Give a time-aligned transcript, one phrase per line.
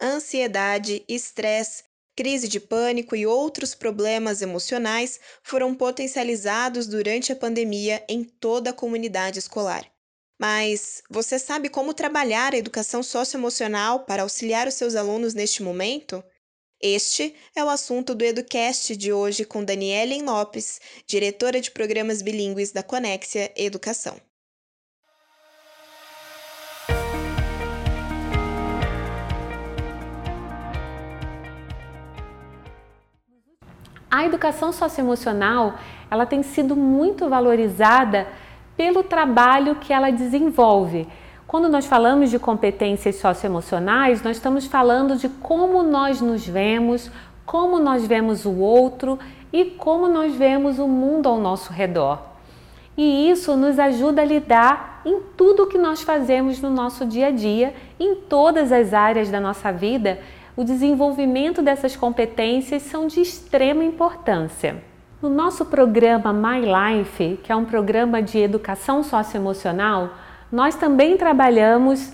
[0.00, 1.84] Ansiedade, estresse,
[2.16, 8.74] crise de pânico e outros problemas emocionais foram potencializados durante a pandemia em toda a
[8.74, 9.90] comunidade escolar.
[10.38, 16.22] Mas você sabe como trabalhar a educação socioemocional para auxiliar os seus alunos neste momento?
[16.80, 22.70] Este é o assunto do Educast de hoje com Daniela Lopes, diretora de programas bilíngues
[22.70, 24.20] da Conexia Educação.
[34.10, 35.74] A educação socioemocional,
[36.10, 38.26] ela tem sido muito valorizada
[38.76, 41.08] pelo trabalho que ela desenvolve.
[41.46, 47.10] Quando nós falamos de competências socioemocionais, nós estamos falando de como nós nos vemos,
[47.44, 49.18] como nós vemos o outro
[49.52, 52.20] e como nós vemos o mundo ao nosso redor.
[52.96, 57.30] E isso nos ajuda a lidar em tudo que nós fazemos no nosso dia a
[57.30, 60.18] dia, em todas as áreas da nossa vida.
[60.56, 64.82] O desenvolvimento dessas competências são de extrema importância.
[65.20, 70.14] No nosso programa My Life, que é um programa de educação socioemocional,
[70.50, 72.10] nós também trabalhamos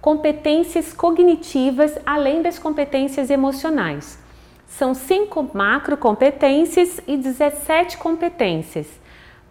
[0.00, 4.18] competências cognitivas além das competências emocionais.
[4.66, 8.88] São cinco macro competências e 17 competências.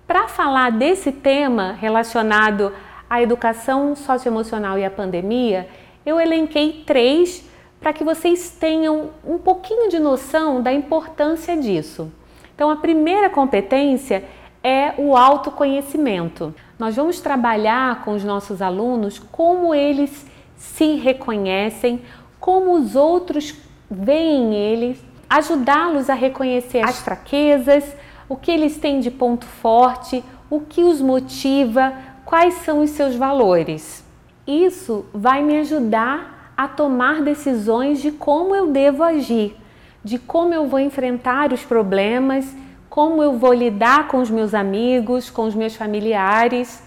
[0.08, 2.74] Para falar desse tema relacionado
[3.08, 5.70] à educação socioemocional e à pandemia,
[6.04, 7.51] eu elenquei três
[7.82, 12.12] para que vocês tenham um pouquinho de noção da importância disso.
[12.54, 14.24] Então, a primeira competência
[14.64, 16.54] é o autoconhecimento.
[16.78, 22.04] Nós vamos trabalhar com os nossos alunos como eles se reconhecem,
[22.40, 23.56] como os outros
[23.90, 27.96] veem eles, ajudá-los a reconhecer as fraquezas,
[28.30, 33.16] o que eles têm de ponto forte, o que os motiva, quais são os seus
[33.16, 34.06] valores.
[34.46, 39.56] Isso vai me ajudar a tomar decisões de como eu devo agir
[40.04, 42.56] de como eu vou enfrentar os problemas,
[42.90, 46.84] como eu vou lidar com os meus amigos, com os meus familiares,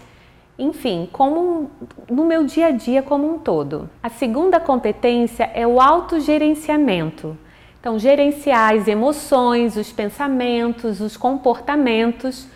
[0.57, 1.69] enfim, como
[2.09, 3.89] no meu dia a dia como um todo.
[4.03, 7.37] A segunda competência é o autogerenciamento.
[7.79, 12.47] Então, gerenciar as emoções, os pensamentos, os comportamentos,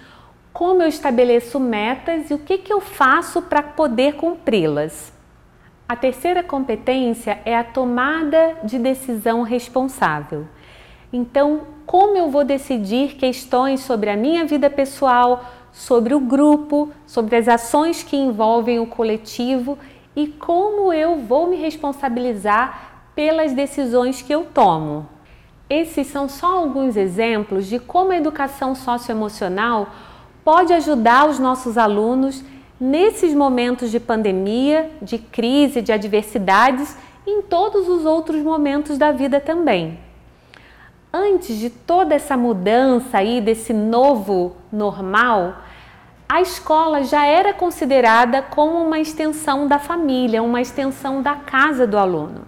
[0.52, 5.14] como eu estabeleço metas e o que, que eu faço para poder cumpri-las.
[5.90, 10.46] A terceira competência é a tomada de decisão responsável.
[11.12, 17.38] Então, como eu vou decidir questões sobre a minha vida pessoal, sobre o grupo, sobre
[17.38, 19.80] as ações que envolvem o coletivo
[20.16, 25.10] e como eu vou me responsabilizar pelas decisões que eu tomo.
[25.68, 29.88] Esses são só alguns exemplos de como a educação socioemocional
[30.46, 32.44] pode ajudar os nossos alunos
[32.80, 36.96] nesses momentos de pandemia, de crise, de adversidades
[37.28, 40.00] em todos os outros momentos da vida também.
[41.12, 45.56] Antes de toda essa mudança aí desse novo normal,
[46.28, 51.98] a escola já era considerada como uma extensão da família, uma extensão da casa do
[51.98, 52.46] aluno.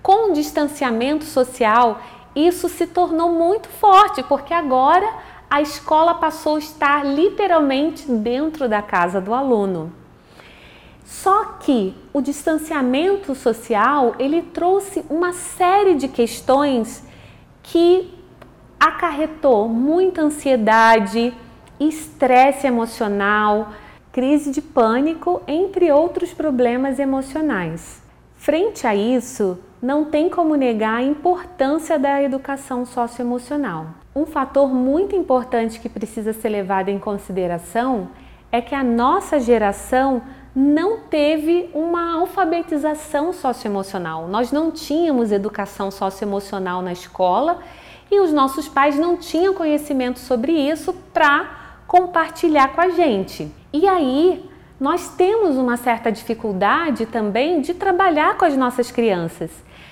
[0.00, 2.00] Com o distanciamento social,
[2.34, 5.12] isso se tornou muito forte, porque agora
[5.50, 9.92] a escola passou a estar literalmente dentro da casa do aluno.
[11.04, 17.04] Só que o distanciamento social, ele trouxe uma série de questões
[17.64, 18.14] que
[18.78, 21.34] acarretou muita ansiedade,
[21.80, 23.72] estresse emocional,
[24.12, 28.00] crise de pânico, entre outros problemas emocionais.
[28.36, 33.99] Frente a isso, não tem como negar a importância da educação socioemocional.
[34.14, 38.08] Um fator muito importante que precisa ser levado em consideração
[38.50, 40.22] é que a nossa geração
[40.54, 44.26] não teve uma alfabetização socioemocional.
[44.26, 47.60] Nós não tínhamos educação socioemocional na escola
[48.10, 53.52] e os nossos pais não tinham conhecimento sobre isso para compartilhar com a gente.
[53.72, 54.44] E aí,
[54.80, 59.50] nós temos uma certa dificuldade também de trabalhar com as nossas crianças.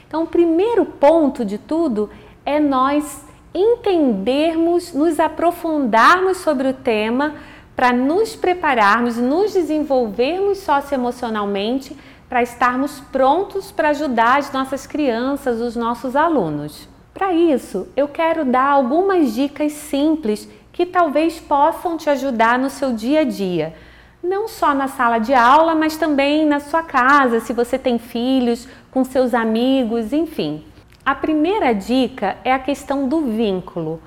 [0.09, 2.11] Então, o primeiro ponto de tudo
[2.45, 7.35] é nós entendermos, nos aprofundarmos sobre o tema
[7.75, 11.97] para nos prepararmos, nos desenvolvermos socioemocionalmente
[12.29, 16.89] para estarmos prontos para ajudar as nossas crianças, os nossos alunos.
[17.15, 22.93] Para isso, eu quero dar algumas dicas simples que talvez possam te ajudar no seu
[22.93, 23.75] dia a dia
[24.23, 28.69] não só na sala de aula, mas também na sua casa, se você tem filhos,
[28.91, 30.65] com seus amigos, enfim.
[31.09, 33.99] A primeira dica é a questão do vínculo.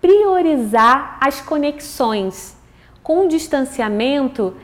[0.00, 2.56] Priorizar as conexões.
[3.02, 4.54] Com o distanciamento,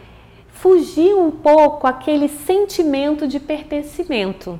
[0.48, 4.58] fugir um pouco aquele sentimento de pertencimento.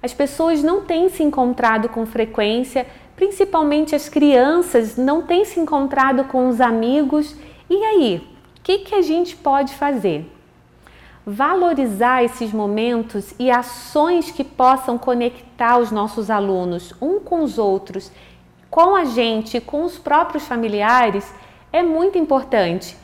[0.00, 6.26] As pessoas não têm se encontrado com frequência, principalmente as crianças não têm se encontrado
[6.26, 7.34] com os amigos.
[7.68, 8.22] E aí,
[8.56, 10.35] o que, que a gente pode fazer?
[11.28, 18.12] Valorizar esses momentos e ações que possam conectar os nossos alunos um com os outros,
[18.70, 21.28] com a gente, com os próprios familiares,
[21.72, 22.96] é muito importante.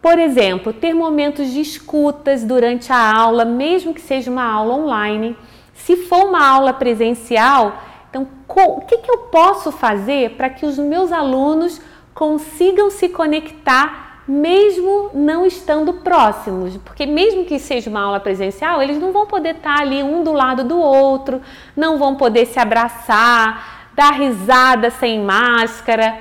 [0.00, 5.36] Por exemplo, ter momentos de escutas durante a aula, mesmo que seja uma aula online.
[5.74, 10.78] Se for uma aula presencial, então o que, que eu posso fazer para que os
[10.78, 11.82] meus alunos
[12.14, 18.98] consigam se conectar mesmo não estando próximos, porque mesmo que seja uma aula presencial, eles
[18.98, 21.40] não vão poder estar ali um do lado do outro,
[21.74, 26.18] não vão poder se abraçar, dar risada sem máscara.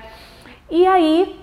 [0.71, 1.37] E aí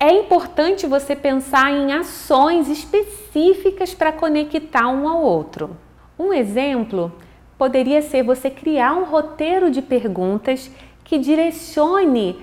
[0.00, 5.76] é importante você pensar em ações específicas para conectar um ao outro.
[6.18, 7.12] Um exemplo
[7.58, 10.70] poderia ser você criar um roteiro de perguntas
[11.04, 12.38] que direcione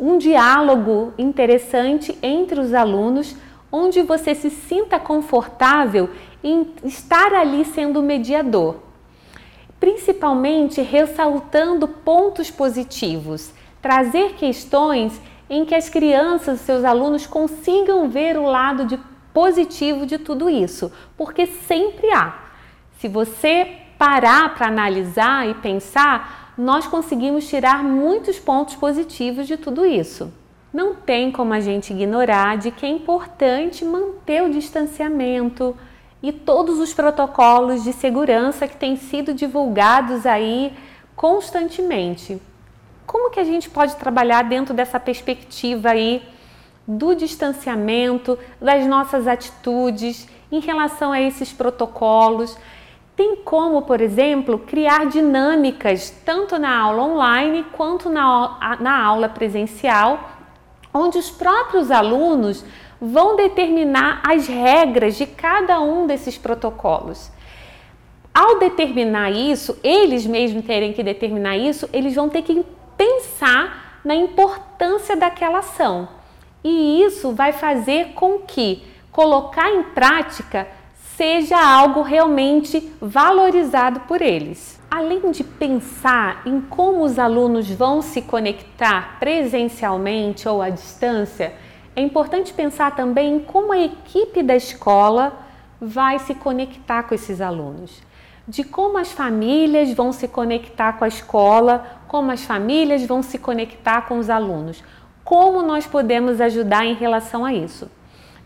[0.00, 3.36] um diálogo interessante entre os alunos,
[3.70, 6.10] onde você se sinta confortável
[6.42, 8.76] em estar ali sendo mediador,
[9.80, 13.52] principalmente ressaltando pontos positivos,
[13.82, 18.98] trazer questões em que as crianças, seus alunos consigam ver o lado de
[19.32, 22.34] positivo de tudo isso, porque sempre há.
[22.98, 29.84] Se você parar para analisar e pensar, nós conseguimos tirar muitos pontos positivos de tudo
[29.84, 30.32] isso.
[30.72, 35.76] Não tem como a gente ignorar de que é importante manter o distanciamento
[36.22, 40.72] e todos os protocolos de segurança que têm sido divulgados aí
[41.14, 42.40] constantemente
[43.06, 46.22] como que a gente pode trabalhar dentro dessa perspectiva aí
[46.86, 52.56] do distanciamento, das nossas atitudes em relação a esses protocolos?
[53.16, 60.30] Tem como, por exemplo, criar dinâmicas tanto na aula online quanto na, na aula presencial,
[60.92, 62.64] onde os próprios alunos
[63.00, 67.30] vão determinar as regras de cada um desses protocolos.
[68.32, 72.64] Ao determinar isso, eles mesmos terem que determinar isso, eles vão ter que
[72.96, 76.08] pensar na importância daquela ação.
[76.64, 78.82] E isso vai fazer com que
[79.12, 80.66] colocar em prática
[81.16, 84.80] seja algo realmente valorizado por eles.
[84.90, 91.54] Além de pensar em como os alunos vão se conectar presencialmente ou à distância,
[91.96, 95.38] é importante pensar também em como a equipe da escola
[95.80, 98.02] vai se conectar com esses alunos
[98.46, 103.38] de como as famílias vão se conectar com a escola, como as famílias vão se
[103.38, 104.84] conectar com os alunos.
[105.24, 107.90] Como nós podemos ajudar em relação a isso?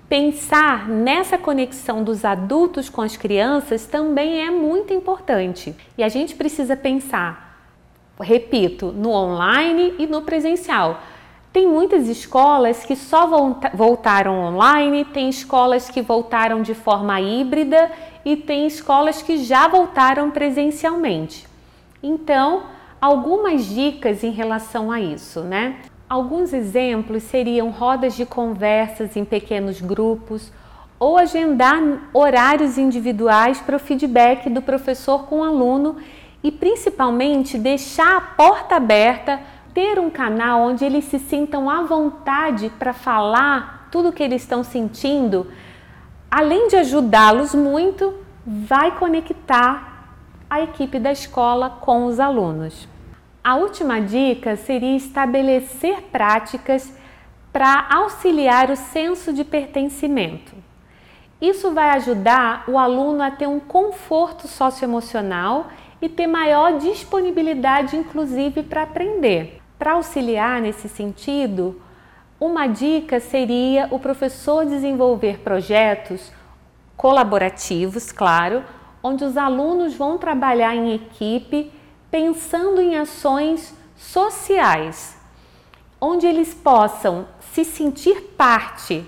[0.09, 5.77] Pensar nessa conexão dos adultos com as crianças também é muito importante.
[5.99, 7.69] E a gente precisa pensar,
[8.19, 11.03] repito, no online e no presencial.
[11.53, 13.27] Tem muitas escolas que só
[13.75, 17.91] voltaram online, tem escolas que voltaram de forma híbrida
[18.25, 21.47] e tem escolas que já voltaram presencialmente.
[22.03, 22.63] Então,
[22.99, 25.77] algumas dicas em relação a isso, né?
[26.09, 30.51] Alguns exemplos seriam rodas de conversas em pequenos grupos
[30.99, 31.81] ou agendar
[32.13, 35.97] horários individuais para o feedback do professor com o aluno
[36.43, 39.41] e principalmente deixar a porta aberta,
[39.75, 44.43] ter um canal onde eles se sintam à vontade para falar tudo o que eles
[44.43, 45.47] estão sentindo
[46.31, 48.15] além de ajudá-los muito,
[48.47, 50.15] vai conectar
[50.49, 52.89] a equipe da escola com os alunos.
[53.49, 56.93] A última dica seria estabelecer práticas
[57.51, 60.55] para auxiliar o senso de pertencimento.
[61.41, 68.63] Isso vai ajudar o aluno a ter um conforto socioemocional e ter maior disponibilidade, inclusive,
[68.63, 69.63] para aprender.
[69.79, 71.81] Para auxiliar nesse sentido,
[72.39, 76.31] uma dica seria o professor desenvolver projetos
[76.99, 78.63] colaborativos, claro,
[79.03, 81.78] onde os alunos vão trabalhar em equipe
[82.11, 85.17] pensando em ações sociais,
[86.01, 89.05] onde eles possam se sentir parte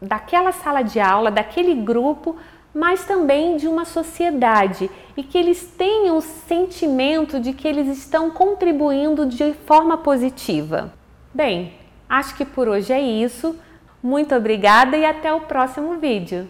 [0.00, 2.36] daquela sala de aula, daquele grupo,
[2.74, 8.30] mas também de uma sociedade e que eles tenham o sentimento de que eles estão
[8.30, 10.92] contribuindo de forma positiva.
[11.32, 11.72] Bem,
[12.08, 13.56] Acho que por hoje é isso.
[14.02, 16.48] Muito obrigada e até o próximo vídeo.